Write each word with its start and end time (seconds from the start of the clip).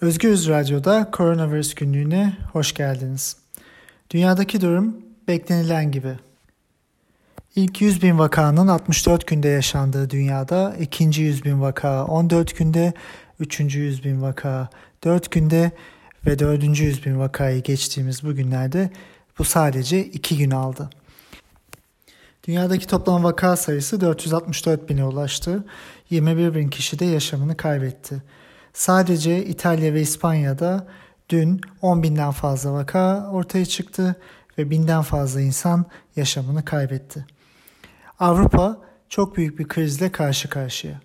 Özgürüz 0.00 0.48
Radyo'da 0.48 1.10
koronavirüs 1.10 1.74
günlüğüne 1.74 2.36
hoş 2.52 2.74
geldiniz. 2.74 3.36
Dünyadaki 4.10 4.60
durum 4.60 4.96
beklenilen 5.28 5.92
gibi. 5.92 6.14
İlk 7.54 7.80
100 7.80 8.02
bin 8.02 8.18
vakanın 8.18 8.68
64 8.68 9.26
günde 9.26 9.48
yaşandığı 9.48 10.10
dünyada, 10.10 10.76
ikinci 10.80 11.22
100 11.22 11.44
bin 11.44 11.60
vaka 11.60 12.04
14 12.04 12.58
günde, 12.58 12.92
üçüncü 13.40 13.80
100 13.80 14.04
bin 14.04 14.22
vaka 14.22 14.68
4 15.04 15.30
günde 15.30 15.70
ve 16.26 16.38
dördüncü 16.38 16.84
100 16.84 17.06
bin 17.06 17.18
vakayı 17.18 17.62
geçtiğimiz 17.62 18.24
bu 18.24 18.34
günlerde 18.34 18.90
bu 19.38 19.44
sadece 19.44 20.04
2 20.04 20.38
gün 20.38 20.50
aldı. 20.50 20.90
Dünyadaki 22.48 22.86
toplam 22.86 23.24
vaka 23.24 23.56
sayısı 23.56 24.00
464 24.00 24.88
bine 24.88 25.04
ulaştı. 25.04 25.64
21 26.10 26.54
bin 26.54 26.68
kişi 26.68 26.98
de 26.98 27.04
yaşamını 27.04 27.56
kaybetti. 27.56 28.22
Sadece 28.76 29.44
İtalya 29.44 29.94
ve 29.94 30.00
İspanya'da 30.00 30.86
dün 31.28 31.60
10 31.82 32.02
binden 32.02 32.30
fazla 32.30 32.72
vaka 32.72 33.30
ortaya 33.30 33.66
çıktı 33.66 34.16
ve 34.58 34.70
binden 34.70 35.02
fazla 35.02 35.40
insan 35.40 35.86
yaşamını 36.16 36.64
kaybetti. 36.64 37.26
Avrupa 38.18 38.80
çok 39.08 39.36
büyük 39.36 39.58
bir 39.58 39.68
krizle 39.68 40.12
karşı 40.12 40.48
karşıya. 40.48 41.00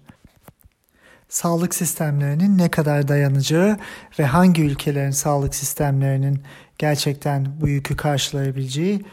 Sağlık 1.30 1.76
sistemlerinin 1.76 2.58
ne 2.58 2.72
kadar 2.72 3.08
dayanacağı 3.08 3.78
ve 4.20 4.26
hangi 4.26 4.62
ülkelerin 4.62 5.12
sağlık 5.12 5.56
sistemlerinin 5.56 6.44
gerçekten 6.78 7.62
bu 7.62 7.68
yükü 7.68 7.96
karşılayabileceği 7.96 9.06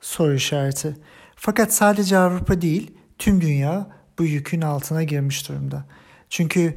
soru 0.00 0.34
işareti. 0.34 0.96
Fakat 1.36 1.74
sadece 1.74 2.18
Avrupa 2.18 2.60
değil, 2.60 2.94
tüm 3.18 3.40
dünya 3.40 3.86
bu 4.18 4.24
yükün 4.24 4.60
altına 4.60 5.02
girmiş 5.02 5.48
durumda. 5.48 5.84
Çünkü 6.28 6.74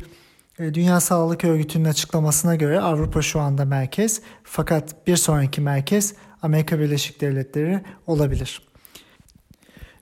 Dünya 0.60 1.00
Sağlık 1.00 1.44
Örgütü'nün 1.44 1.86
açıklamasına 1.86 2.56
göre 2.56 2.80
Avrupa 2.80 3.22
şu 3.22 3.40
anda 3.40 3.66
merkez 3.66 4.22
fakat 4.44 5.08
bir 5.08 5.16
sonraki 5.16 5.62
merkez 5.62 6.14
Amerika 6.42 6.80
Birleşik 6.80 7.22
Devletleri 7.22 7.84
olabilir. 8.08 8.62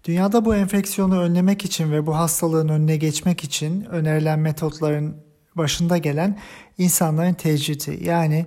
Dünyada 0.04 0.46
bu 0.46 0.56
enfeksiyonu 0.56 1.20
önlemek 1.20 1.66
için 1.66 1.92
ve 1.92 2.06
bu 2.06 2.16
hastalığın 2.16 2.70
önüne 2.70 2.98
geçmek 2.98 3.44
için 3.44 3.84
önerilen 3.84 4.40
metotların 4.40 5.18
başında 5.56 5.98
gelen 5.98 6.40
insanların 6.78 7.34
tecridi 7.34 8.00
yani 8.04 8.46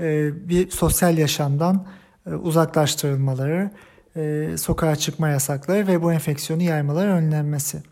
e, 0.00 0.30
bir 0.48 0.70
sosyal 0.70 1.18
yaşamdan 1.18 1.86
e, 2.26 2.30
uzaklaştırılmaları, 2.30 3.70
sokağa 4.56 4.96
çıkma 4.96 5.28
yasakları 5.28 5.86
ve 5.86 6.02
bu 6.02 6.12
enfeksiyonu 6.12 6.62
yaymaları 6.62 7.10
önlenmesi. 7.10 7.82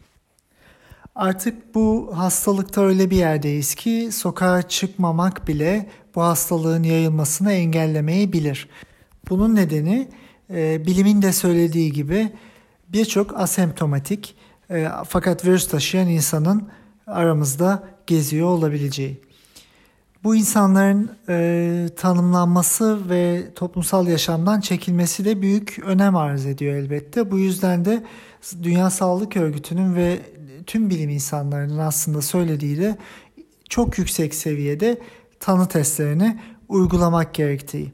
Artık 1.21 1.75
bu 1.75 2.11
hastalıkta 2.15 2.81
öyle 2.81 3.11
bir 3.11 3.17
yerdeyiz 3.17 3.75
ki 3.75 4.09
sokağa 4.13 4.63
çıkmamak 4.63 5.49
bile 5.49 5.91
bu 6.15 6.23
hastalığın 6.23 6.83
yayılmasını 6.83 7.53
engellemeyi 7.53 8.33
Bunun 9.31 9.55
nedeni 9.55 10.09
e, 10.51 10.87
bilimin 10.87 11.23
de 11.23 11.33
söylediği 11.33 11.93
gibi 11.93 12.33
birçok 12.89 13.41
asemptomatik 13.41 14.35
e, 14.71 14.89
fakat 15.09 15.45
virüs 15.45 15.69
taşıyan 15.69 16.09
insanın 16.09 16.69
aramızda 17.07 17.83
geziyor 18.07 18.49
olabileceği. 18.49 19.21
Bu 20.25 20.37
insanların 20.37 21.11
e, 21.29 21.89
tanımlanması 21.97 23.11
ve 23.11 23.55
toplumsal 23.55 24.07
yaşamdan 24.07 24.61
çekilmesi 24.61 25.25
de 25.25 25.43
büyük 25.43 25.79
önem 25.85 26.17
arz 26.17 26.47
ediyor 26.47 26.75
elbette. 26.75 27.31
Bu 27.31 27.39
yüzden 27.39 27.85
de 27.85 28.05
Dünya 28.63 28.91
Sağlık 28.91 29.37
Örgütü'nün 29.37 29.95
ve 29.95 30.19
tüm 30.67 30.91
bilim 30.91 31.11
insanlarının 31.11 31.79
aslında 31.79 32.23
söylediği 32.23 32.79
de 32.79 32.97
çok 33.69 33.99
yüksek 33.99 34.35
seviyede 34.35 35.01
tanı 35.41 35.69
testlerini 35.69 36.41
uygulamak 36.69 37.35
gerektiği. 37.35 37.93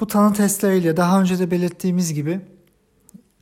Bu 0.00 0.06
tanı 0.06 0.34
testleriyle 0.34 0.96
daha 0.96 1.20
önce 1.20 1.38
de 1.38 1.50
belirttiğimiz 1.50 2.14
gibi 2.14 2.40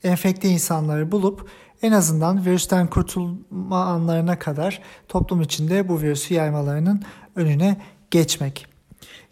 enfekte 0.04 0.48
insanları 0.48 1.12
bulup 1.12 1.50
en 1.82 1.93
azından 1.93 2.47
virüsten 2.47 2.91
kurtulma 2.91 3.84
anlarına 3.84 4.38
kadar 4.38 4.82
toplum 5.09 5.41
içinde 5.41 5.88
bu 5.88 6.00
virüsü 6.00 6.34
yaymalarının 6.34 7.03
önüne 7.37 7.76
geçmek. 8.10 8.66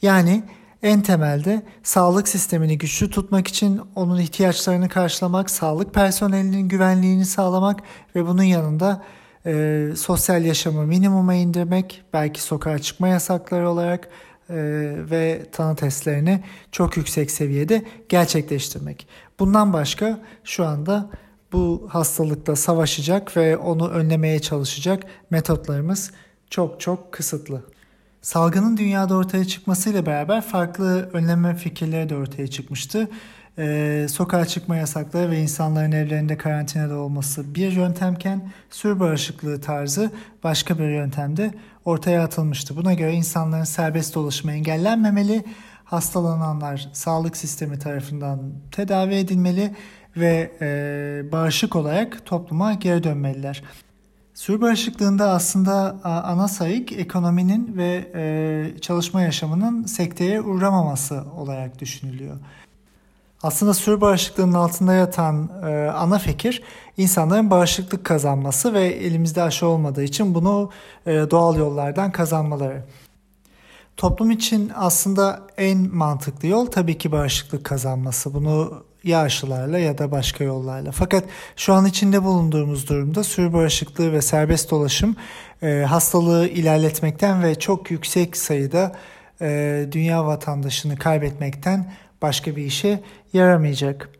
Yani 0.03 0.45
en 0.85 1.03
temelde 1.03 1.63
sağlık 1.83 2.29
sistemini 2.29 2.79
güçlü 2.79 3.11
tutmak 3.11 3.49
için 3.49 3.81
onun 3.95 4.21
ihtiyaçlarını 4.21 4.89
karşılamak, 4.89 5.51
sağlık 5.51 5.95
personelinin 5.95 6.69
güvenliğini 6.69 7.25
sağlamak 7.25 7.81
ve 8.15 8.27
bunun 8.27 8.43
yanında 8.43 9.03
e, 9.47 9.89
sosyal 9.97 10.45
yaşamı 10.45 10.87
minimuma 10.87 11.35
indirmek, 11.35 12.03
belki 12.13 12.43
sokağa 12.43 12.79
çıkma 12.79 13.09
yasakları 13.09 13.71
olarak 13.71 14.09
e, 14.51 14.57
ve 15.11 15.47
tanı 15.53 15.77
testlerini 15.77 16.45
çok 16.73 16.97
yüksek 16.97 17.31
seviyede 17.31 17.85
gerçekleştirmek. 18.09 19.09
Bundan 19.39 19.73
başka 19.73 20.21
şu 20.45 20.67
anda 20.67 21.11
bu 21.53 21.89
hastalıkla 21.91 22.57
savaşacak 22.57 23.37
ve 23.37 23.57
onu 23.57 23.89
önlemeye 23.89 24.39
çalışacak 24.39 25.03
metotlarımız 25.31 26.11
çok 26.51 26.81
çok 26.81 27.13
kısıtlı. 27.13 27.74
Salgının 28.25 28.77
dünyada 28.77 29.15
ortaya 29.15 29.45
çıkmasıyla 29.45 30.07
beraber 30.07 30.41
farklı 30.41 31.11
önleme 31.13 31.55
fikirleri 31.55 32.09
de 32.09 32.17
ortaya 32.17 32.47
çıkmıştı. 32.47 33.09
Ee, 33.59 34.07
sokağa 34.11 34.47
çıkma 34.47 34.77
yasakları 34.77 35.31
ve 35.31 35.39
insanların 35.39 35.93
evlerinde 35.93 36.37
karantinada 36.37 36.97
olması 36.97 37.55
bir 37.55 37.73
yöntemken 37.73 38.53
sür 38.71 39.01
bağışıklığı 39.01 39.61
tarzı 39.61 40.11
başka 40.45 40.79
bir 40.79 40.89
yöntemde 40.89 41.55
ortaya 41.85 42.25
atılmıştı. 42.25 42.77
Buna 42.77 42.95
göre 42.95 43.13
insanların 43.13 43.65
serbest 43.65 44.15
dolaşımı 44.15 44.53
engellenmemeli, 44.53 45.45
hastalananlar 45.85 46.89
sağlık 46.93 47.37
sistemi 47.37 47.79
tarafından 47.79 48.41
tedavi 48.73 49.15
edilmeli 49.15 49.75
ve 50.17 50.53
e, 50.61 51.33
bağışık 51.33 51.77
olarak 51.77 52.27
topluma 52.27 52.75
geri 52.75 53.05
dönmeliler. 53.05 53.63
Sür 54.35 54.61
bağışıklığında 54.61 55.31
aslında 55.31 55.97
ana 56.05 56.49
sayık 56.49 56.93
ekonominin 56.93 57.77
ve 57.77 58.11
e, 58.15 58.81
çalışma 58.81 59.23
yaşamının 59.23 59.85
sekteye 59.85 60.41
uğramaması 60.41 61.25
olarak 61.37 61.81
düşünülüyor. 61.81 62.37
Aslında 63.43 63.75
sür 63.75 64.01
bağışıklığının 64.01 64.53
altında 64.53 64.95
yatan 64.95 65.51
e, 65.67 65.91
ana 65.91 66.19
fikir 66.19 66.63
insanların 66.97 67.51
bağışıklık 67.51 68.05
kazanması 68.05 68.75
ve 68.75 68.87
elimizde 68.87 69.43
aşı 69.43 69.67
olmadığı 69.67 70.03
için 70.05 70.35
bunu 70.35 70.71
e, 71.07 71.13
doğal 71.13 71.57
yollardan 71.57 72.13
kazanmaları. 72.13 72.85
Toplum 73.97 74.31
için 74.31 74.73
aslında 74.75 75.43
en 75.57 75.95
mantıklı 75.95 76.49
yol 76.49 76.67
tabii 76.67 76.99
ki 76.99 77.13
bağışıklık 77.13 77.65
kazanması. 77.65 78.35
Bunu 78.35 78.85
ya 79.05 79.21
aşılarla 79.21 79.79
ya 79.79 79.99
da 79.99 80.11
başka 80.11 80.45
yollarla. 80.45 80.93
Fakat 80.93 81.25
şu 81.57 81.75
an 81.75 81.87
içinde 81.87 82.23
bulunduğumuz 82.23 82.89
durumda 82.89 83.25
sürü 83.25 83.53
bağışıklığı 83.53 84.13
ve 84.13 84.23
serbest 84.23 84.71
dolaşım 84.71 85.17
e, 85.63 85.85
hastalığı 85.89 86.49
ilerletmekten 86.49 87.43
ve 87.43 87.55
çok 87.55 87.91
yüksek 87.91 88.37
sayıda 88.37 88.93
e, 89.41 89.87
dünya 89.93 90.27
vatandaşını 90.27 90.97
kaybetmekten 90.97 91.93
başka 92.23 92.57
bir 92.57 92.65
işe 92.65 93.01
yaramayacak. 93.33 94.11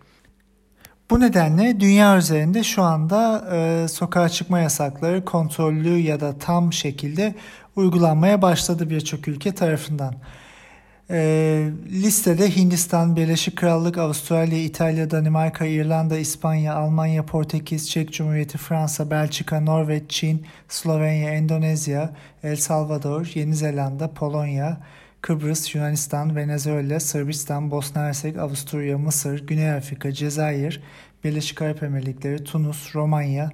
Bu 1.11 1.21
nedenle 1.21 1.81
dünya 1.81 2.19
üzerinde 2.19 2.63
şu 2.63 2.83
anda 2.83 3.45
e, 3.53 3.89
sokağa 3.89 4.29
çıkma 4.29 4.59
yasakları 4.61 5.25
kontrollü 5.25 5.99
ya 5.99 6.21
da 6.21 6.39
tam 6.39 6.73
şekilde 6.73 7.35
uygulanmaya 7.77 8.43
başladı 8.43 8.91
birçok 8.91 9.29
ülke 9.29 9.53
tarafından. 9.55 10.15
E, 11.11 11.71
listede 11.93 12.57
Hindistan, 12.57 13.17
Birleşik 13.17 13.57
Krallık, 13.57 13.99
Avustralya, 13.99 14.59
İtalya, 14.59 15.11
Danimarka, 15.11 15.67
İrlanda, 15.67 16.19
İspanya, 16.19 16.75
Almanya, 16.75 17.27
Portekiz, 17.27 17.91
Çek 17.91 18.13
Cumhuriyeti, 18.13 18.59
Fransa, 18.59 19.11
Belçika, 19.11 19.61
Norveç, 19.61 20.03
Çin, 20.09 20.47
Slovenya, 20.69 21.31
Endonezya, 21.31 22.11
El 22.43 22.57
Salvador, 22.57 23.33
Yeni 23.35 23.55
Zelanda, 23.55 24.15
Polonya, 24.15 24.81
Kıbrıs, 25.21 25.75
Yunanistan, 25.75 26.37
Venezuela, 26.37 27.01
Sırbistan, 27.01 27.71
Bosna 27.71 28.03
Hersek, 28.03 28.39
Avusturya, 28.39 28.99
Mısır, 28.99 29.47
Güney 29.47 29.73
Afrika, 29.73 30.13
Cezayir, 30.13 30.83
Birleşik 31.25 31.63
Arap 31.63 31.83
Emirlikleri, 31.83 32.45
Tunus, 32.45 32.95
Romanya, 32.95 33.51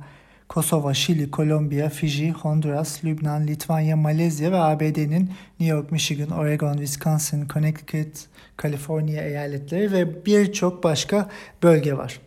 Kosova, 0.51 0.95
Şili, 0.95 1.31
Kolombiya, 1.31 1.89
Fiji, 1.89 2.31
Honduras, 2.31 3.05
Lübnan, 3.05 3.47
Litvanya, 3.47 3.97
Malezya 3.97 4.53
ve 4.53 4.57
ABD'nin 4.57 5.31
New 5.61 5.77
York, 5.77 5.93
Michigan, 5.93 6.31
Oregon, 6.31 6.77
Wisconsin, 6.77 7.49
Connecticut, 7.49 8.27
Kaliforniya 8.57 9.23
eyaletleri 9.23 9.93
ve 9.93 10.27
birçok 10.27 10.85
başka 10.85 11.29
bölge 11.63 11.97
var. 11.97 12.21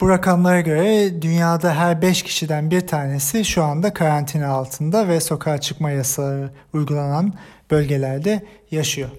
Bu 0.00 0.08
rakamlara 0.08 0.60
göre 0.60 1.22
dünyada 1.22 1.74
her 1.74 2.02
5 2.02 2.22
kişiden 2.22 2.70
bir 2.70 2.86
tanesi 2.86 3.44
şu 3.44 3.62
anda 3.62 3.92
karantina 3.92 4.48
altında 4.48 5.08
ve 5.08 5.20
sokağa 5.20 5.60
çıkma 5.60 5.90
yasağı 5.90 6.50
uygulanan 6.72 7.34
bölgelerde 7.70 8.42
yaşıyor. 8.70 9.10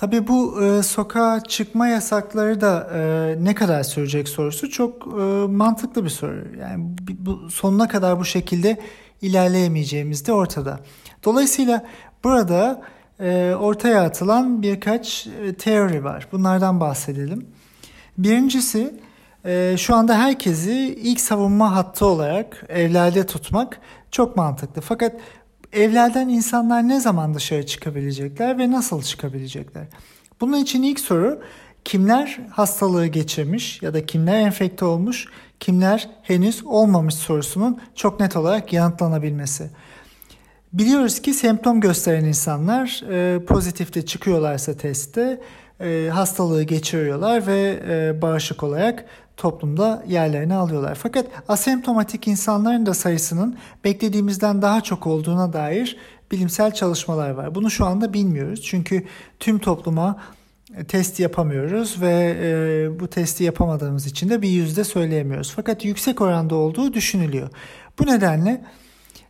Tabii 0.00 0.28
bu 0.28 0.62
e, 0.64 0.82
sokağa 0.82 1.40
çıkma 1.40 1.88
yasakları 1.88 2.60
da 2.60 2.90
e, 2.94 3.44
ne 3.44 3.54
kadar 3.54 3.82
sürecek 3.82 4.28
sorusu 4.28 4.70
çok 4.70 5.06
e, 5.06 5.20
mantıklı 5.46 6.04
bir 6.04 6.10
soru. 6.10 6.44
Yani 6.60 6.84
bu 7.18 7.50
sonuna 7.50 7.88
kadar 7.88 8.20
bu 8.20 8.24
şekilde 8.24 8.80
ilerleyemeyeceğimiz 9.22 10.26
de 10.26 10.32
ortada. 10.32 10.80
Dolayısıyla 11.24 11.86
burada 12.24 12.82
e, 13.20 13.54
ortaya 13.60 14.02
atılan 14.02 14.62
birkaç 14.62 15.26
e, 15.26 15.54
teori 15.54 16.04
var. 16.04 16.28
Bunlardan 16.32 16.80
bahsedelim. 16.80 17.46
Birincisi 18.18 18.94
e, 19.44 19.74
şu 19.78 19.94
anda 19.94 20.18
herkesi 20.18 20.72
ilk 21.02 21.20
savunma 21.20 21.76
hattı 21.76 22.06
olarak 22.06 22.64
evlerde 22.68 23.26
tutmak 23.26 23.80
çok 24.10 24.36
mantıklı. 24.36 24.82
Fakat 24.82 25.12
evlerden 25.72 26.28
insanlar 26.28 26.88
ne 26.88 27.00
zaman 27.00 27.34
dışarı 27.34 27.66
çıkabilecekler 27.66 28.58
ve 28.58 28.70
nasıl 28.70 29.02
çıkabilecekler? 29.02 29.86
Bunun 30.40 30.56
için 30.56 30.82
ilk 30.82 31.00
soru 31.00 31.42
kimler 31.84 32.40
hastalığı 32.50 33.06
geçirmiş 33.06 33.82
ya 33.82 33.94
da 33.94 34.06
kimler 34.06 34.40
enfekte 34.40 34.84
olmuş, 34.84 35.26
kimler 35.60 36.10
henüz 36.22 36.64
olmamış 36.64 37.14
sorusunun 37.14 37.80
çok 37.94 38.20
net 38.20 38.36
olarak 38.36 38.72
yanıtlanabilmesi. 38.72 39.70
Biliyoruz 40.72 41.22
ki 41.22 41.34
semptom 41.34 41.80
gösteren 41.80 42.24
insanlar 42.24 43.02
e, 43.10 43.44
pozitifte 43.44 44.06
çıkıyorlarsa 44.06 44.76
testte 44.76 45.40
e, 45.80 46.08
hastalığı 46.12 46.62
geçiriyorlar 46.62 47.46
ve 47.46 47.82
e, 47.88 48.22
bağışık 48.22 48.62
olarak 48.62 49.04
toplumda 49.40 50.04
yerlerini 50.08 50.54
alıyorlar. 50.54 50.94
Fakat 50.94 51.26
asemptomatik 51.48 52.28
insanların 52.28 52.86
da 52.86 52.94
sayısının 52.94 53.56
beklediğimizden 53.84 54.62
daha 54.62 54.80
çok 54.80 55.06
olduğuna 55.06 55.52
dair 55.52 55.96
bilimsel 56.32 56.74
çalışmalar 56.74 57.30
var. 57.30 57.54
Bunu 57.54 57.70
şu 57.70 57.86
anda 57.86 58.12
bilmiyoruz. 58.12 58.62
Çünkü 58.62 59.04
tüm 59.38 59.58
topluma 59.58 60.16
e, 60.76 60.84
test 60.84 61.20
yapamıyoruz 61.20 62.00
ve 62.00 62.36
e, 62.42 63.00
bu 63.00 63.08
testi 63.08 63.44
yapamadığımız 63.44 64.06
için 64.06 64.28
de 64.28 64.42
bir 64.42 64.48
yüzde 64.48 64.84
söyleyemiyoruz. 64.84 65.52
Fakat 65.56 65.84
yüksek 65.84 66.20
oranda 66.20 66.54
olduğu 66.54 66.92
düşünülüyor. 66.92 67.48
Bu 67.98 68.06
nedenle 68.06 68.64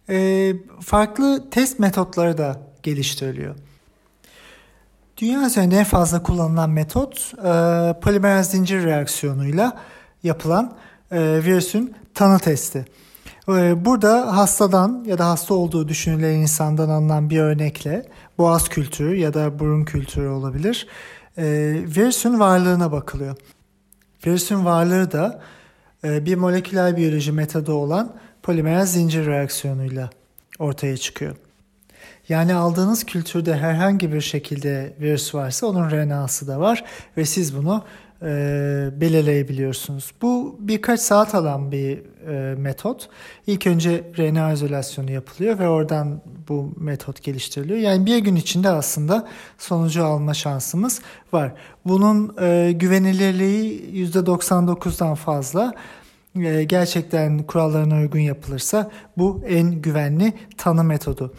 e, 0.08 0.52
farklı 0.80 1.50
test 1.50 1.78
metotları 1.78 2.38
da 2.38 2.60
geliştiriliyor. 2.82 3.54
Dünya 5.16 5.46
üzerinde 5.46 5.76
en 5.76 5.84
fazla 5.84 6.22
kullanılan 6.22 6.70
metot 6.70 7.32
e, 7.38 7.52
polimer 8.00 8.42
zincir 8.42 8.84
reaksiyonuyla 8.84 9.80
yapılan 10.22 10.74
e, 11.10 11.18
virüsün 11.44 11.94
tanı 12.14 12.38
testi. 12.38 12.84
E, 13.48 13.84
burada 13.84 14.36
hastadan 14.36 15.04
ya 15.06 15.18
da 15.18 15.28
hasta 15.28 15.54
olduğu 15.54 15.88
düşünülen 15.88 16.34
insandan 16.34 16.88
alınan 16.88 17.30
bir 17.30 17.40
örnekle 17.40 18.06
boğaz 18.38 18.68
kültürü 18.68 19.16
ya 19.16 19.34
da 19.34 19.58
burun 19.58 19.84
kültürü 19.84 20.28
olabilir. 20.28 20.86
E, 21.38 21.44
virüsün 21.96 22.40
varlığına 22.40 22.92
bakılıyor. 22.92 23.36
Virüsün 24.26 24.64
varlığı 24.64 25.12
da 25.12 25.40
e, 26.04 26.26
bir 26.26 26.34
moleküler 26.34 26.96
biyoloji 26.96 27.32
metodu 27.32 27.72
olan 27.72 28.12
polimer 28.42 28.82
zincir 28.82 29.26
reaksiyonuyla 29.26 30.10
ortaya 30.58 30.96
çıkıyor. 30.96 31.36
Yani 32.28 32.54
aldığınız 32.54 33.04
kültürde 33.04 33.56
herhangi 33.56 34.12
bir 34.12 34.20
şekilde 34.20 34.92
virüs 35.00 35.34
varsa 35.34 35.66
onun 35.66 35.90
RNA'sı 35.90 36.48
da 36.48 36.60
var 36.60 36.84
ve 37.16 37.24
siz 37.24 37.56
bunu 37.56 37.84
e, 38.22 38.90
belirleyebiliyorsunuz. 39.00 40.12
Bu 40.22 40.56
birkaç 40.60 41.00
saat 41.00 41.34
alan 41.34 41.72
bir 41.72 41.98
e, 42.28 42.54
metot. 42.54 43.08
İlk 43.46 43.66
önce 43.66 44.04
RNA 44.18 44.52
izolasyonu 44.52 45.10
yapılıyor 45.10 45.58
ve 45.58 45.68
oradan 45.68 46.20
bu 46.48 46.72
metot 46.76 47.22
geliştiriliyor. 47.22 47.78
Yani 47.78 48.06
bir 48.06 48.18
gün 48.18 48.36
içinde 48.36 48.68
aslında 48.68 49.28
sonucu 49.58 50.04
alma 50.04 50.34
şansımız 50.34 51.00
var. 51.32 51.52
Bunun 51.84 52.36
e, 52.40 52.72
güvenilirliği 52.72 53.92
%99'dan 54.08 55.14
fazla. 55.14 55.74
E, 56.36 56.64
gerçekten 56.64 57.42
kurallarına 57.42 57.96
uygun 57.96 58.18
yapılırsa 58.18 58.90
bu 59.16 59.42
en 59.48 59.70
güvenli 59.70 60.32
tanı 60.56 60.84
metodu. 60.84 61.34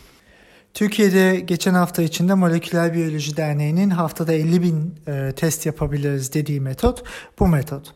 Türkiye'de 0.74 1.40
geçen 1.40 1.74
hafta 1.74 2.02
içinde 2.02 2.34
Moleküler 2.34 2.94
Biyoloji 2.94 3.38
Derneği'nin 3.38 3.90
haftada 3.90 4.34
50 4.34 4.62
bin 4.62 4.96
e, 5.08 5.32
test 5.36 5.66
yapabiliriz 5.66 6.34
dediği 6.34 6.62
metot 6.62 7.04
bu 7.40 7.48
metot. 7.48 7.94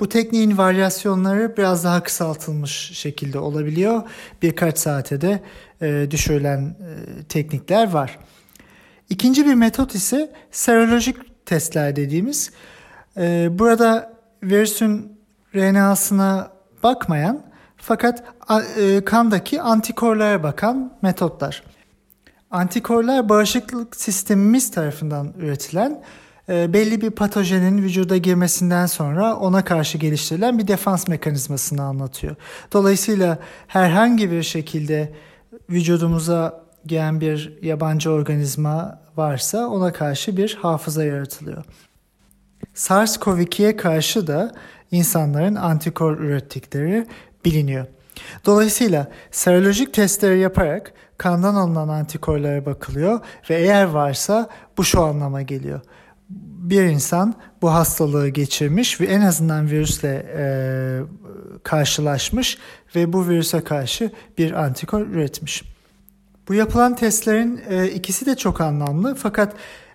Bu 0.00 0.08
tekniğin 0.08 0.58
varyasyonları 0.58 1.56
biraz 1.56 1.84
daha 1.84 2.02
kısaltılmış 2.02 2.72
şekilde 2.92 3.38
olabiliyor. 3.38 4.02
Birkaç 4.42 4.78
saate 4.78 5.20
de 5.20 5.42
e, 5.82 6.06
düşürülen 6.10 6.60
e, 6.60 7.22
teknikler 7.24 7.90
var. 7.90 8.18
İkinci 9.10 9.46
bir 9.46 9.54
metot 9.54 9.94
ise 9.94 10.32
serolojik 10.50 11.46
testler 11.46 11.96
dediğimiz. 11.96 12.50
E, 13.16 13.48
burada 13.50 14.12
virüsün 14.42 15.18
RNA'sına 15.54 16.52
bakmayan 16.82 17.53
fakat 17.84 18.24
e, 18.78 19.04
kandaki 19.04 19.62
antikorlara 19.62 20.42
bakan 20.42 20.92
metotlar. 21.02 21.62
Antikorlar 22.50 23.28
bağışıklık 23.28 23.96
sistemimiz 23.96 24.70
tarafından 24.70 25.32
üretilen 25.38 26.02
e, 26.48 26.72
belli 26.72 27.00
bir 27.00 27.10
patojenin 27.10 27.82
vücuda 27.82 28.16
girmesinden 28.16 28.86
sonra 28.86 29.36
ona 29.36 29.64
karşı 29.64 29.98
geliştirilen 29.98 30.58
bir 30.58 30.68
defans 30.68 31.08
mekanizmasını 31.08 31.82
anlatıyor. 31.82 32.36
Dolayısıyla 32.72 33.38
herhangi 33.66 34.30
bir 34.30 34.42
şekilde 34.42 35.12
vücudumuza 35.70 36.64
giren 36.86 37.20
bir 37.20 37.58
yabancı 37.62 38.10
organizma 38.10 39.00
varsa 39.16 39.66
ona 39.66 39.92
karşı 39.92 40.36
bir 40.36 40.58
hafıza 40.62 41.04
yaratılıyor. 41.04 41.64
SARS-CoV-2'ye 42.74 43.76
karşı 43.76 44.26
da 44.26 44.52
insanların 44.90 45.54
antikor 45.54 46.18
ürettikleri 46.18 47.06
biliniyor. 47.44 47.86
Dolayısıyla 48.46 49.08
serolojik 49.30 49.94
testleri 49.94 50.38
yaparak 50.38 50.92
kandan 51.18 51.54
alınan 51.54 51.88
antikorlara 51.88 52.66
bakılıyor 52.66 53.20
ve 53.50 53.54
eğer 53.56 53.84
varsa 53.84 54.48
bu 54.78 54.84
şu 54.84 55.02
anlama 55.02 55.42
geliyor. 55.42 55.80
Bir 56.70 56.82
insan 56.82 57.34
bu 57.62 57.74
hastalığı 57.74 58.28
geçirmiş 58.28 59.00
ve 59.00 59.06
en 59.06 59.20
azından 59.20 59.70
virüsle 59.70 60.26
e, 60.36 60.44
karşılaşmış 61.62 62.58
ve 62.96 63.12
bu 63.12 63.28
virüse 63.28 63.64
karşı 63.64 64.10
bir 64.38 64.52
antikor 64.52 65.00
üretmiş. 65.00 65.62
Bu 66.48 66.54
yapılan 66.54 66.96
testlerin 66.96 67.60
e, 67.68 67.88
ikisi 67.88 68.26
de 68.26 68.36
çok 68.36 68.60
anlamlı 68.60 69.14
fakat 69.14 69.54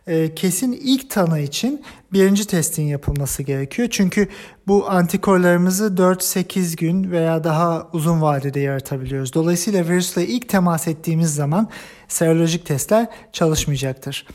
e, 0.10 0.36
kesin 0.36 0.72
ilk 0.72 1.10
tanı 1.10 1.40
için 1.40 1.84
birinci 2.14 2.48
testin 2.48 2.84
yapılması 2.84 3.44
gerekiyor. 3.44 3.88
Çünkü 3.92 4.28
bu 4.68 4.90
antikorlarımızı 4.90 5.86
4-8 5.86 6.78
gün 6.78 7.12
veya 7.12 7.44
daha 7.44 7.88
uzun 7.94 8.22
vadede 8.22 8.60
yaratabiliyoruz. 8.60 9.34
Dolayısıyla 9.34 9.88
virüsle 9.88 10.28
ilk 10.28 10.50
temas 10.50 10.88
ettiğimiz 10.88 11.36
zaman 11.36 11.70
serolojik 12.08 12.66
testler 12.66 13.08
çalışmayacaktır. 13.34 14.26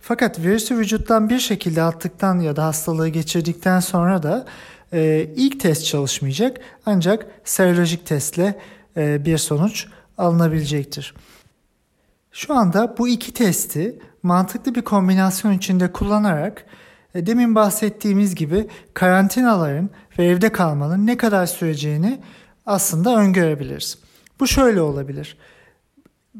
Fakat 0.00 0.38
virüsü 0.38 0.78
vücuttan 0.78 1.30
bir 1.30 1.38
şekilde 1.38 1.82
attıktan 1.82 2.40
ya 2.40 2.56
da 2.56 2.64
hastalığı 2.64 3.08
geçirdikten 3.08 3.80
sonra 3.80 4.22
da 4.22 4.46
e, 4.92 5.30
ilk 5.36 5.60
test 5.60 5.84
çalışmayacak 5.84 6.60
ancak 6.86 7.26
serolojik 7.44 8.06
testle 8.06 8.58
e, 8.96 9.24
bir 9.24 9.38
sonuç 9.38 9.86
alınabilecektir. 10.18 11.14
Şu 12.36 12.54
anda 12.54 12.94
bu 12.98 13.08
iki 13.08 13.34
testi 13.34 13.98
mantıklı 14.22 14.74
bir 14.74 14.82
kombinasyon 14.82 15.52
içinde 15.52 15.92
kullanarak 15.92 16.66
e, 17.14 17.26
demin 17.26 17.54
bahsettiğimiz 17.54 18.34
gibi 18.34 18.68
karantinaların 18.94 19.90
ve 20.18 20.24
evde 20.24 20.52
kalmanın 20.52 21.06
ne 21.06 21.16
kadar 21.16 21.46
süreceğini 21.46 22.20
aslında 22.66 23.16
öngörebiliriz. 23.16 23.98
Bu 24.40 24.46
şöyle 24.46 24.80
olabilir. 24.80 25.36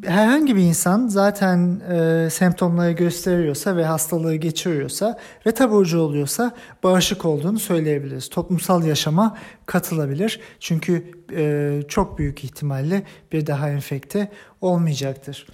Herhangi 0.04 0.56
bir 0.56 0.62
insan 0.62 1.08
zaten 1.08 1.80
e, 1.80 2.28
semptomları 2.30 2.92
gösteriyorsa 2.92 3.76
ve 3.76 3.84
hastalığı 3.84 4.36
geçiriyorsa 4.36 5.18
ve 5.46 5.52
taburcu 5.52 6.00
oluyorsa 6.00 6.52
bağışık 6.82 7.24
olduğunu 7.24 7.58
söyleyebiliriz. 7.58 8.28
Toplumsal 8.28 8.84
yaşama 8.84 9.36
katılabilir. 9.66 10.40
Çünkü 10.60 11.10
e, 11.32 11.82
çok 11.88 12.18
büyük 12.18 12.44
ihtimalle 12.44 13.02
bir 13.32 13.46
daha 13.46 13.70
enfekte 13.70 14.32
olmayacaktır. 14.60 15.46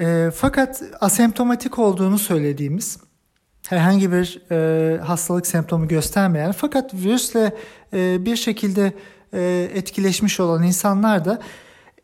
E, 0.00 0.30
fakat 0.34 0.82
asemptomatik 1.00 1.78
olduğunu 1.78 2.18
söylediğimiz 2.18 2.98
herhangi 3.68 4.12
bir 4.12 4.42
e, 4.50 4.98
hastalık 4.98 5.46
semptomu 5.46 5.88
göstermeyen 5.88 6.52
fakat 6.52 6.94
virüsle 6.94 7.54
e, 7.92 8.24
bir 8.24 8.36
şekilde 8.36 8.92
e, 9.32 9.70
etkileşmiş 9.74 10.40
olan 10.40 10.62
insanlar 10.62 11.24
da 11.24 11.38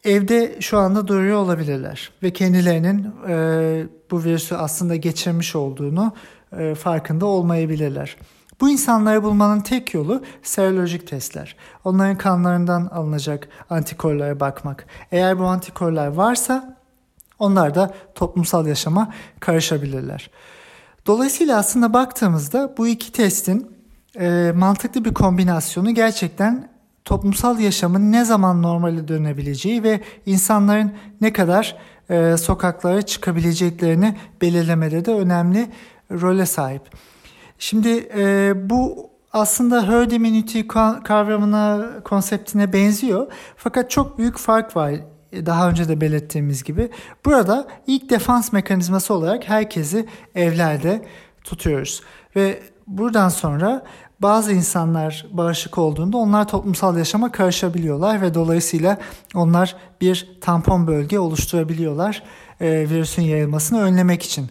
evde 0.05 0.57
şu 0.61 0.79
anda 0.79 1.09
duruyor 1.09 1.39
olabilirler 1.39 2.11
ve 2.23 2.33
kendilerinin 2.33 3.11
e, 3.29 3.87
bu 4.11 4.25
virüsü 4.25 4.55
aslında 4.55 4.97
geçirmiş 4.97 5.57
olduğunu 5.57 6.13
e, 6.59 6.75
farkında 6.75 7.27
olmayabilirler. 7.27 8.17
Bu 8.61 8.71
insanları 8.71 9.23
bulmanın 9.23 9.61
tek 9.61 9.95
yolu 9.95 10.23
serolojik 10.43 11.07
testler. 11.07 11.57
Onların 11.85 12.19
kanlarından 12.19 12.87
alınacak 12.87 13.49
antikorlara 13.71 14.41
bakmak. 14.41 14.87
Eğer 15.13 15.39
bu 15.39 15.45
antikorlar 15.45 16.07
varsa 16.07 16.76
onlar 17.39 17.75
da 17.75 17.95
toplumsal 18.15 18.67
yaşama 18.67 19.13
karışabilirler. 19.41 20.31
Dolayısıyla 21.07 21.59
aslında 21.59 21.93
baktığımızda 21.93 22.75
bu 22.79 22.89
iki 22.89 23.13
testin 23.13 23.77
e, 24.21 24.53
mantıklı 24.57 25.05
bir 25.05 25.15
kombinasyonu 25.15 25.95
gerçekten 25.95 26.69
toplumsal 27.05 27.59
yaşamın 27.59 28.13
ne 28.13 28.25
zaman 28.25 28.63
normale 28.63 29.09
dönebileceği 29.09 29.83
ve 29.83 30.01
insanların 30.27 30.93
ne 31.21 31.33
kadar 31.33 31.77
e, 32.11 32.37
sokaklara 32.37 33.03
çıkabileceklerini 33.03 34.17
belirlemede 34.43 35.05
de 35.05 35.13
önemli 35.13 35.71
role 36.11 36.47
sahip. 36.47 36.83
Şimdi 37.59 38.09
e, 38.17 38.53
bu 38.71 39.11
aslında 39.33 39.89
herd 39.89 40.11
immunity 40.11 40.61
kavramına, 41.05 41.87
konseptine 42.05 42.73
benziyor. 42.73 43.27
Fakat 43.57 43.91
çok 43.91 44.19
büyük 44.19 44.39
fark 44.39 44.77
var 44.77 44.93
daha 45.47 45.71
önce 45.71 45.89
de 45.89 46.01
belirttiğimiz 46.01 46.65
gibi. 46.65 46.91
Burada 47.25 47.69
ilk 47.87 48.11
defans 48.11 48.53
mekanizması 48.53 49.15
olarak 49.15 49.49
herkesi 49.49 50.07
evlerde 50.35 51.05
tutuyoruz. 51.45 52.03
Ve 52.37 52.63
buradan 52.87 53.29
sonra 53.29 53.83
bazı 54.21 54.53
insanlar 54.53 55.27
bağışık 55.31 55.79
olduğunda 55.79 56.17
onlar 56.17 56.49
toplumsal 56.49 56.99
yaşama 56.99 57.33
karışabiliyorlar 57.33 58.23
ve 58.23 58.35
dolayısıyla 58.35 58.99
onlar 59.35 59.77
bir 60.01 60.39
tampon 60.41 60.87
bölge 60.87 61.19
oluşturabiliyorlar 61.19 62.23
e, 62.61 62.71
virüsün 62.71 63.23
yayılmasını 63.23 63.81
önlemek 63.81 64.23
için. 64.23 64.51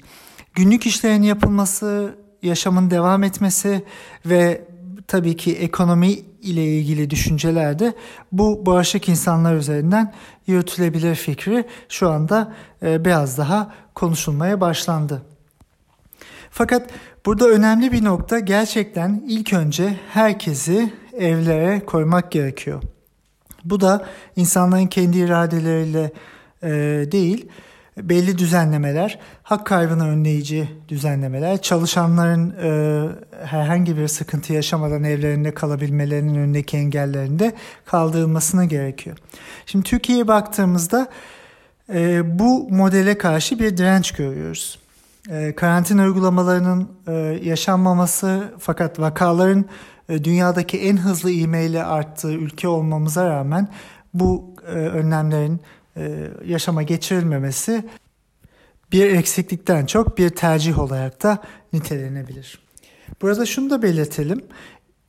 Günlük 0.54 0.86
işlerin 0.86 1.24
yapılması, 1.24 2.15
yaşamın 2.42 2.92
devam 2.92 3.24
etmesi 3.24 3.84
ve 4.25 4.68
tabii 5.08 5.38
ki 5.38 5.56
ekonomi 5.56 6.20
ile 6.46 6.66
ilgili 6.66 7.10
düşüncelerde 7.10 7.94
bu 8.32 8.66
bağışık 8.66 9.10
insanlar 9.10 9.56
üzerinden 9.56 10.14
yürütülebilir 10.48 11.16
fikri 11.16 11.66
şu 11.90 12.10
anda 12.10 12.54
e, 12.84 13.06
biraz 13.06 13.38
daha 13.38 13.74
konuşulmaya 13.94 14.62
başlandı. 14.62 15.22
Fakat 16.52 16.90
burada 17.25 17.48
önemli 17.48 17.92
bir 17.92 18.04
nokta 18.04 18.40
gerçekten 18.40 19.24
ilk 19.28 19.54
önce 19.54 20.00
herkesi 20.10 20.94
evlere 21.18 21.80
koymak 21.86 22.32
gerekiyor. 22.32 22.82
Bu 23.66 23.82
da 23.82 24.06
insanların 24.36 24.88
kendi 24.88 25.18
iradeleriyle 25.18 26.12
e, 26.64 26.70
değil, 27.12 27.50
belli 27.98 28.38
düzenlemeler, 28.38 29.20
hak 29.44 29.66
kaybını 29.66 30.08
önleyici 30.08 30.70
düzenlemeler, 30.88 31.62
çalışanların 31.62 32.56
e, 32.64 33.10
herhangi 33.46 33.98
bir 33.98 34.08
sıkıntı 34.08 34.54
yaşamadan 34.54 35.04
evlerinde 35.04 35.54
kalabilmelerinin 35.54 36.36
önündeki 36.36 36.78
engellerin 36.78 37.40
de 37.40 37.54
kaldırılmasına 37.86 38.66
gerekiyor. 38.66 39.18
Şimdi 39.66 39.84
Türkiye'ye 39.84 40.28
baktığımızda 40.28 41.08
e, 41.94 42.40
bu 42.40 42.68
modele 42.70 43.18
karşı 43.18 43.60
bir 43.60 43.78
direnç 43.78 44.12
görüyoruz. 44.12 44.80
E, 45.30 45.56
karantina 45.56 46.04
uygulamalarının 46.04 46.90
e, 47.08 47.14
yaşanmaması 47.44 48.54
fakat 48.60 49.00
vakaların 49.00 49.66
e, 50.10 50.24
dünyadaki 50.24 50.78
en 50.78 50.98
hızlı 50.98 51.32
ivmeyle 51.32 51.84
arttığı 51.84 52.34
ülke 52.34 52.68
olmamıza 52.68 53.30
rağmen 53.30 53.68
bu 54.14 54.54
e, 54.68 54.72
önlemlerin 54.72 55.62
yaşama 56.46 56.84
geçirilmemesi 56.84 57.84
bir 58.92 59.12
eksiklikten 59.12 59.86
çok 59.86 60.18
bir 60.18 60.30
tercih 60.30 60.80
olarak 60.80 61.24
da 61.24 61.44
nitelenebilir. 61.74 62.60
Burada 63.22 63.46
şunu 63.46 63.70
da 63.70 63.82
belirtelim. 63.82 64.42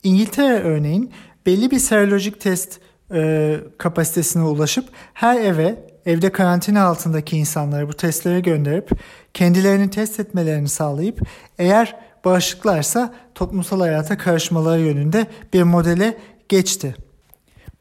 İngiltere 0.03 0.59
örneğin 0.59 1.11
belli 1.45 1.71
bir 1.71 1.79
serolojik 1.79 2.41
test 2.41 2.79
e, 3.13 3.55
kapasitesine 3.77 4.43
ulaşıp 4.43 4.89
her 5.13 5.41
eve 5.41 5.87
evde 6.05 6.31
karantina 6.31 6.83
altındaki 6.83 7.37
insanları 7.37 7.87
bu 7.87 7.93
testlere 7.93 8.39
gönderip 8.39 8.89
kendilerini 9.33 9.89
test 9.89 10.19
etmelerini 10.19 10.69
sağlayıp 10.69 11.21
eğer 11.57 11.99
bağışıklarsa 12.25 13.13
toplumsal 13.35 13.79
hayata 13.79 14.17
karışmaları 14.17 14.81
yönünde 14.81 15.27
bir 15.53 15.63
modele 15.63 16.17
geçti. 16.49 16.95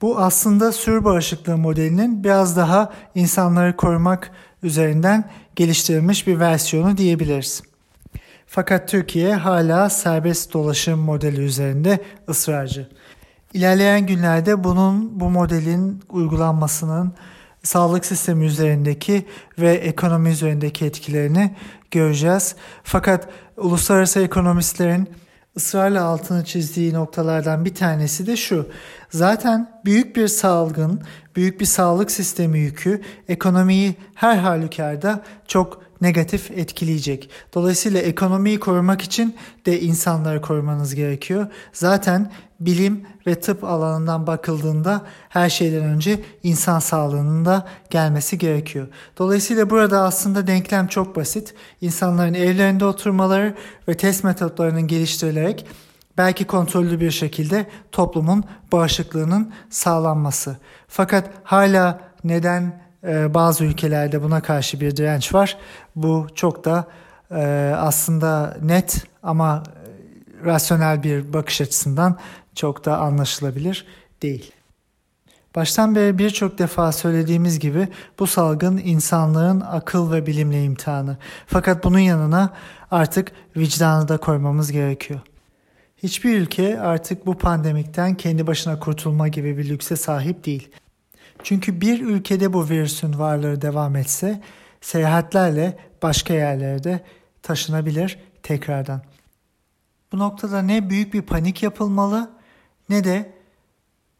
Bu 0.03 0.19
aslında 0.19 0.73
sür 0.73 1.05
bağışıklığı 1.05 1.57
modelinin 1.57 2.25
biraz 2.25 2.57
daha 2.57 2.93
insanları 3.15 3.77
korumak 3.77 4.31
üzerinden 4.63 5.31
geliştirilmiş 5.57 6.27
bir 6.27 6.41
versiyonu 6.41 6.97
diyebiliriz. 6.97 7.63
Fakat 8.47 8.89
Türkiye 8.89 9.35
hala 9.35 9.91
serbest 9.91 10.53
dolaşım 10.53 11.01
modeli 11.01 11.41
üzerinde 11.41 12.01
ısrarcı. 12.29 12.89
İlerleyen 13.55 14.07
günlerde 14.07 14.65
bunun 14.65 15.21
bu 15.21 15.31
modelin 15.31 16.03
uygulanmasının 16.09 17.13
sağlık 17.63 18.07
sistemi 18.07 18.45
üzerindeki 18.45 19.27
ve 19.59 19.75
ekonomi 19.75 20.31
üzerindeki 20.31 20.85
etkilerini 20.85 21.55
göreceğiz. 21.91 22.57
Fakat 22.83 23.29
uluslararası 23.57 24.21
ekonomistlerin 24.21 25.09
ısrarla 25.57 26.05
altını 26.05 26.45
çizdiği 26.45 26.95
noktalardan 26.95 27.65
bir 27.65 27.75
tanesi 27.75 28.27
de 28.27 28.37
şu. 28.37 28.69
Zaten 29.11 29.71
büyük 29.85 30.17
bir 30.17 30.29
salgın, 30.29 31.01
büyük 31.37 31.61
bir 31.61 31.67
sağlık 31.67 32.11
sistemi 32.11 32.59
yükü 32.59 33.03
ekonomiyi 33.29 33.95
her 34.15 34.37
halükarda 34.37 35.23
çok 35.47 35.83
negatif 36.01 36.51
etkileyecek. 36.51 37.31
Dolayısıyla 37.55 38.01
ekonomiyi 38.01 38.61
korumak 38.61 39.03
için 39.03 39.37
de 39.67 39.81
insanları 39.81 40.41
korumanız 40.41 40.95
gerekiyor. 40.95 41.47
Zaten 41.73 42.33
bilim 42.61 43.07
ve 43.27 43.41
tıp 43.41 43.65
alanından 43.65 44.27
bakıldığında 44.27 45.03
her 45.29 45.51
şeyden 45.51 45.85
önce 45.85 46.21
insan 46.43 46.79
sağlığının 46.79 47.45
da 47.45 47.67
gelmesi 47.91 48.39
gerekiyor. 48.39 48.89
Dolayısıyla 49.19 49.71
burada 49.71 50.03
aslında 50.03 50.47
denklem 50.47 50.87
çok 50.87 51.17
basit. 51.17 51.55
İnsanların 51.81 52.35
evlerinde 52.35 52.85
oturmaları 52.85 53.55
ve 53.89 53.97
test 53.97 54.25
metotlarının 54.25 54.87
geliştirilerek 54.87 55.67
belki 56.19 56.45
kontrollü 56.45 57.01
bir 57.01 57.11
şekilde 57.11 57.67
toplumun 57.93 58.45
bağışıklığının 58.73 59.53
sağlanması. 59.71 60.57
Fakat 60.89 61.31
hala 61.45 62.01
neden 62.25 62.83
e, 63.05 63.35
bazı 63.35 63.65
ülkelerde 63.65 64.23
buna 64.23 64.41
karşı 64.41 64.81
bir 64.81 64.97
direnç 64.97 65.35
var? 65.35 65.57
Bu 65.97 66.27
çok 66.35 66.65
da 66.65 66.87
e, 67.31 67.73
aslında 67.77 68.57
net 68.63 69.05
ama 69.23 69.63
rasyonel 70.45 71.03
bir 71.03 71.33
bakış 71.33 71.61
açısından 71.61 72.17
çok 72.57 72.85
da 72.85 72.99
anlaşılabilir 72.99 73.87
değil. 74.23 74.53
Baştan 75.55 75.95
beri 75.95 76.19
birçok 76.19 76.59
defa 76.59 76.93
söylediğimiz 76.93 77.59
gibi 77.59 77.89
bu 78.19 78.27
salgın 78.27 78.79
insanlığın 78.79 79.61
akıl 79.61 80.13
ve 80.13 80.27
bilimle 80.27 80.65
imtihanı. 80.65 81.17
Fakat 81.47 81.85
bunun 81.85 81.99
yanına 81.99 82.55
artık 82.91 83.33
vicdanı 83.57 84.09
da 84.09 84.17
koymamız 84.17 84.73
gerekiyor. 84.73 85.21
Hiçbir 85.97 86.41
ülke 86.41 86.81
artık 86.81 87.27
bu 87.27 87.39
pandemikten 87.39 88.15
kendi 88.15 88.47
başına 88.47 88.79
kurtulma 88.79 89.29
gibi 89.29 89.59
bir 89.59 89.69
lükse 89.69 89.97
sahip 89.97 90.47
değil. 90.47 90.71
Çünkü 91.43 91.81
bir 91.81 92.01
ülkede 92.01 92.53
bu 92.53 92.69
virüsün 92.69 93.19
varlığı 93.19 93.63
devam 93.63 93.97
etse 93.97 94.41
seyahatlerle 94.81 95.79
başka 96.03 96.35
yerlere 96.35 96.85
de 96.85 97.05
taşınabilir 97.43 98.19
tekrardan. 98.43 99.03
Bu 100.13 100.19
noktada 100.19 100.63
ne 100.63 100.91
büyük 100.91 101.15
bir 101.15 101.23
panik 101.23 101.63
yapılmalı 101.63 102.36
ne 102.89 103.05
de 103.05 103.33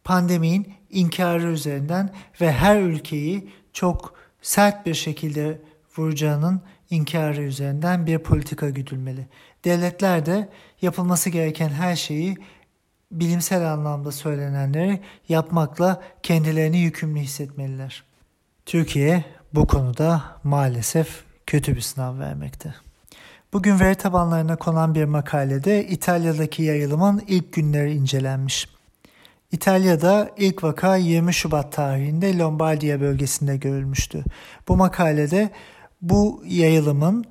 pandeminin 0.03 0.73
inkarı 0.89 1.51
üzerinden 1.51 2.13
ve 2.41 2.51
her 2.51 2.81
ülkeyi 2.81 3.49
çok 3.73 4.13
sert 4.41 4.85
bir 4.85 4.93
şekilde 4.93 5.61
vuracağının 5.97 6.61
inkarı 6.89 7.41
üzerinden 7.41 8.07
bir 8.07 8.19
politika 8.19 8.69
güdülmeli. 8.69 9.27
Devletler 9.65 10.25
de 10.25 10.49
yapılması 10.81 11.29
gereken 11.29 11.69
her 11.69 11.95
şeyi 11.95 12.37
bilimsel 13.11 13.73
anlamda 13.73 14.11
söylenenleri 14.11 14.99
yapmakla 15.29 16.01
kendilerini 16.23 16.77
yükümlü 16.77 17.19
hissetmeliler. 17.19 18.03
Türkiye 18.65 19.25
bu 19.53 19.67
konuda 19.67 20.23
maalesef 20.43 21.23
kötü 21.45 21.75
bir 21.75 21.81
sınav 21.81 22.19
vermekte. 22.19 22.86
Bugün 23.57 23.79
veri 23.79 23.95
tabanlarına 23.95 24.55
konan 24.55 24.95
bir 24.95 25.05
makalede 25.05 25.87
İtalya'daki 25.87 26.63
yayılımın 26.63 27.23
ilk 27.27 27.53
günleri 27.53 27.93
incelenmiş. 27.93 28.69
İtalya'da 29.51 30.29
ilk 30.37 30.63
vaka 30.63 30.95
20 30.95 31.33
Şubat 31.33 31.73
tarihinde 31.73 32.37
Lombardiya 32.37 33.01
bölgesinde 33.01 33.57
görülmüştü. 33.57 34.23
Bu 34.67 34.77
makalede 34.77 35.49
bu 36.01 36.43
yayılımın 36.47 37.25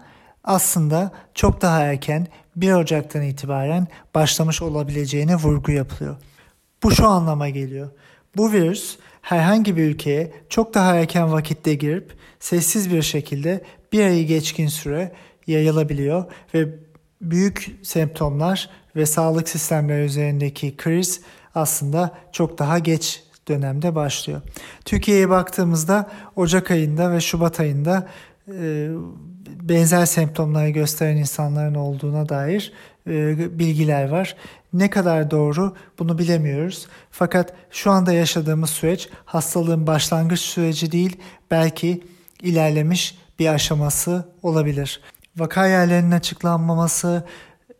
aslında 0.44 1.12
çok 1.34 1.62
daha 1.62 1.80
erken 1.80 2.26
1 2.56 2.72
Ocak'tan 2.72 3.22
itibaren 3.22 3.86
başlamış 4.14 4.62
olabileceğine 4.62 5.36
vurgu 5.36 5.72
yapılıyor. 5.72 6.16
Bu 6.82 6.90
şu 6.90 7.08
anlama 7.08 7.48
geliyor. 7.48 7.90
Bu 8.36 8.52
virüs 8.52 8.98
herhangi 9.22 9.76
bir 9.76 9.84
ülkeye 9.84 10.32
çok 10.48 10.74
daha 10.74 10.94
erken 10.94 11.32
vakitte 11.32 11.74
girip 11.74 12.14
sessiz 12.40 12.92
bir 12.92 13.02
şekilde 13.02 13.64
bir 13.92 14.04
ayı 14.04 14.26
geçkin 14.26 14.68
süre 14.68 15.12
yayılabiliyor 15.46 16.24
ve 16.54 16.68
büyük 17.20 17.78
semptomlar 17.82 18.70
ve 18.96 19.06
sağlık 19.06 19.48
sistemleri 19.48 20.04
üzerindeki 20.04 20.76
kriz 20.76 21.20
aslında 21.54 22.14
çok 22.32 22.58
daha 22.58 22.78
geç 22.78 23.22
dönemde 23.48 23.94
başlıyor. 23.94 24.40
Türkiye'ye 24.84 25.28
baktığımızda 25.28 26.10
Ocak 26.36 26.70
ayında 26.70 27.12
ve 27.12 27.20
Şubat 27.20 27.60
ayında 27.60 28.08
e, 28.48 28.88
benzer 29.46 30.06
semptomları 30.06 30.70
gösteren 30.70 31.16
insanların 31.16 31.74
olduğuna 31.74 32.28
dair 32.28 32.72
e, 33.06 33.58
bilgiler 33.58 34.08
var. 34.08 34.36
Ne 34.72 34.90
kadar 34.90 35.30
doğru 35.30 35.76
bunu 35.98 36.18
bilemiyoruz. 36.18 36.86
Fakat 37.10 37.52
şu 37.70 37.90
anda 37.90 38.12
yaşadığımız 38.12 38.70
süreç 38.70 39.08
hastalığın 39.24 39.86
başlangıç 39.86 40.40
süreci 40.40 40.92
değil, 40.92 41.16
belki 41.50 42.04
ilerlemiş 42.42 43.18
bir 43.38 43.46
aşaması 43.46 44.28
olabilir. 44.42 45.00
Vaka 45.36 45.66
yerlerinin 45.66 46.10
açıklanmaması, 46.10 47.24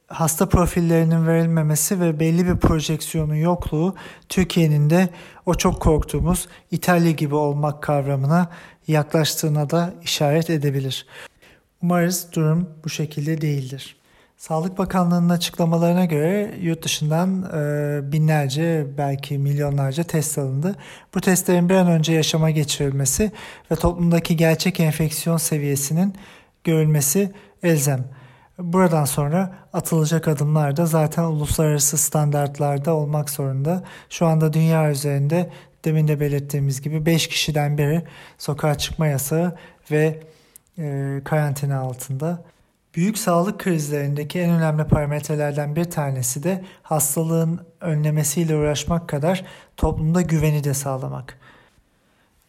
hasta 0.09 0.49
profillerinin 0.49 1.27
verilmemesi 1.27 2.01
ve 2.01 2.21
belli 2.21 2.47
bir 2.47 2.57
projeksiyonun 2.57 3.35
yokluğu 3.35 3.95
Türkiye'nin 4.29 4.91
de 4.91 5.09
o 5.47 5.55
çok 5.55 5.83
korktuğumuz 5.83 6.49
İtalya 6.71 7.11
gibi 7.11 7.35
olmak 7.35 7.83
kavramına 7.83 8.51
yaklaştığına 8.89 9.71
da 9.71 9.95
işaret 10.03 10.51
edebilir. 10.51 11.07
Umarız 11.83 12.29
durum 12.33 12.71
bu 12.85 12.89
şekilde 12.89 13.41
değildir. 13.41 13.97
Sağlık 14.37 14.79
Bakanlığı'nın 14.79 15.29
açıklamalarına 15.29 16.05
göre 16.05 16.55
yurt 16.61 16.85
dışından 16.85 17.43
e, 17.43 18.13
binlerce 18.13 18.87
belki 18.99 19.39
milyonlarca 19.39 20.05
test 20.05 20.39
alındı. 20.39 20.77
Bu 21.15 21.21
testlerin 21.21 21.69
bir 21.69 21.75
an 21.75 21.89
önce 21.89 22.13
yaşama 22.13 22.51
geçirilmesi 22.51 23.33
ve 23.71 23.77
toplumdaki 23.77 24.37
gerçek 24.37 24.81
enfeksiyon 24.81 25.37
seviyesinin 25.37 26.15
görülmesi 26.65 27.33
elzem. 27.63 28.05
Buradan 28.59 29.05
sonra 29.05 29.55
atılacak 29.73 30.29
adımlar 30.29 30.77
da 30.77 30.87
zaten 30.87 31.23
uluslararası 31.23 31.99
standartlarda 31.99 32.95
olmak 32.95 33.31
zorunda. 33.31 33.83
Şu 34.11 34.27
anda 34.27 34.53
dünya 34.53 34.91
üzerinde 34.91 35.51
demin 35.85 36.09
de 36.09 36.21
belirttiğimiz 36.21 36.81
gibi 36.81 37.07
5 37.07 37.29
kişiden 37.29 37.79
biri 37.79 38.03
sokağa 38.39 38.79
çıkma 38.79 39.07
yasağı 39.07 39.57
ve 39.91 40.21
e, 40.79 41.21
karantina 41.25 41.79
altında. 41.79 42.45
Büyük 42.95 43.19
sağlık 43.19 43.61
krizlerindeki 43.61 44.41
en 44.41 44.51
önemli 44.51 44.85
parametrelerden 44.85 45.77
bir 45.77 45.85
tanesi 45.85 46.43
de 46.43 46.65
hastalığın 46.83 47.61
önlemesiyle 47.81 48.57
uğraşmak 48.57 49.09
kadar 49.09 49.45
toplumda 49.77 50.23
güveni 50.23 50.65
de 50.65 50.75
sağlamak. 50.75 51.39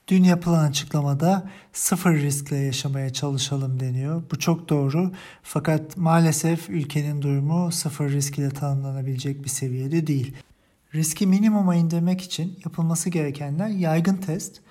Dün 0.07 0.23
yapılan 0.23 0.69
açıklamada 0.69 1.49
sıfır 1.73 2.13
riskle 2.13 2.57
yaşamaya 2.57 3.13
çalışalım 3.13 3.79
deniyor. 3.79 4.23
Bu 4.31 4.39
çok 4.39 4.69
doğru 4.69 5.11
fakat 5.43 5.97
maalesef 5.97 6.69
ülkenin 6.69 7.21
durumu 7.21 7.71
sıfır 7.71 8.09
risk 8.09 8.39
ile 8.39 8.49
tanımlanabilecek 8.49 9.43
bir 9.43 9.49
seviyede 9.49 10.07
değil. 10.07 10.35
Riski 10.95 11.27
minimuma 11.27 11.75
indirmek 11.75 12.21
için 12.21 12.59
yapılması 12.65 13.09
gerekenler 13.09 13.67
yaygın 13.67 14.15
test, 14.15 14.61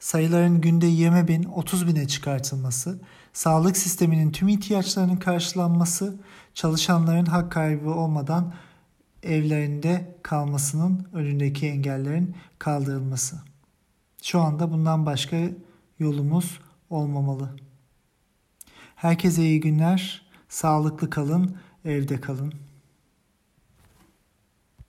sayıların 0.00 0.60
günde 0.60 0.86
20 0.86 1.28
bin 1.28 1.44
30 1.44 1.86
bine 1.86 2.08
çıkartılması, 2.08 2.98
sağlık 3.32 3.76
sisteminin 3.76 4.32
tüm 4.32 4.48
ihtiyaçlarının 4.48 5.16
karşılanması, 5.16 6.16
çalışanların 6.54 7.26
hak 7.26 7.52
kaybı 7.52 7.90
olmadan 7.90 8.54
evlerinde 9.22 10.16
kalmasının 10.22 11.06
önündeki 11.12 11.66
engellerin 11.66 12.36
kaldırılması. 12.58 13.48
Şu 14.22 14.40
anda 14.40 14.72
bundan 14.72 15.06
başka 15.06 15.36
yolumuz 15.98 16.60
olmamalı. 16.90 17.56
Herkese 18.96 19.42
iyi 19.42 19.60
günler, 19.60 20.26
sağlıklı 20.48 21.10
kalın, 21.10 21.56
evde 21.84 22.20
kalın. 22.20 22.54